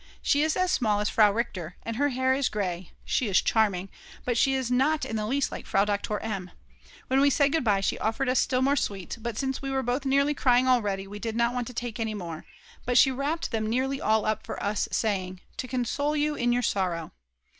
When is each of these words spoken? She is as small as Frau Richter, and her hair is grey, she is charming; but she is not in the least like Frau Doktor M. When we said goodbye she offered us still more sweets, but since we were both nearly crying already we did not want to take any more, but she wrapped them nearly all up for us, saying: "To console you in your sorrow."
She 0.23 0.41
is 0.41 0.57
as 0.57 0.71
small 0.71 0.99
as 0.99 1.11
Frau 1.11 1.29
Richter, 1.31 1.75
and 1.83 1.95
her 1.97 2.09
hair 2.09 2.33
is 2.33 2.49
grey, 2.49 2.89
she 3.05 3.27
is 3.27 3.39
charming; 3.39 3.87
but 4.25 4.35
she 4.35 4.55
is 4.55 4.71
not 4.71 5.05
in 5.05 5.15
the 5.15 5.27
least 5.27 5.51
like 5.51 5.67
Frau 5.67 5.85
Doktor 5.85 6.17
M. 6.21 6.49
When 7.05 7.19
we 7.21 7.29
said 7.29 7.51
goodbye 7.53 7.81
she 7.81 7.99
offered 7.99 8.27
us 8.27 8.39
still 8.39 8.63
more 8.63 8.75
sweets, 8.75 9.17
but 9.17 9.37
since 9.37 9.61
we 9.61 9.69
were 9.69 9.83
both 9.83 10.03
nearly 10.03 10.33
crying 10.33 10.67
already 10.67 11.05
we 11.05 11.19
did 11.19 11.35
not 11.35 11.53
want 11.53 11.67
to 11.67 11.73
take 11.75 11.99
any 11.99 12.15
more, 12.15 12.47
but 12.83 12.97
she 12.97 13.11
wrapped 13.11 13.51
them 13.51 13.67
nearly 13.69 14.01
all 14.01 14.25
up 14.25 14.43
for 14.43 14.57
us, 14.63 14.87
saying: 14.91 15.39
"To 15.57 15.67
console 15.67 16.17
you 16.17 16.33
in 16.33 16.51
your 16.51 16.63
sorrow." 16.63 17.11